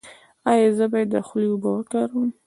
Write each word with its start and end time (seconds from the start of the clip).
ایا 0.49 0.67
زه 0.77 0.85
باید 0.91 1.09
د 1.13 1.15
خولې 1.27 1.47
اوبه 1.51 1.69
وکاروم؟ 1.73 2.29